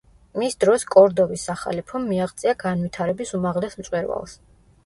[0.43, 4.39] მის დროს კორდოვის სახალიფომ მიაღწია განვითარების უმაღლეს მწვერვალს.